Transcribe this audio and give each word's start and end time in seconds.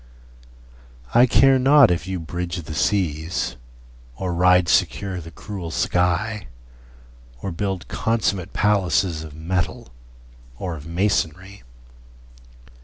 I 1.13 1.27
care 1.27 1.59
not 1.59 1.91
if 1.91 2.07
you 2.07 2.19
bridge 2.19 2.63
the 2.63 2.73
seas, 2.73 3.55
Or 4.15 4.33
ride 4.33 4.67
secure 4.67 5.21
the 5.21 5.29
cruel 5.29 5.69
sky, 5.69 6.47
Or 7.43 7.51
build 7.51 7.87
consummate 7.87 8.51
palaces 8.51 9.23
Of 9.23 9.35
metal 9.35 9.89
or 10.57 10.75
of 10.75 10.87
masonry. 10.87 11.61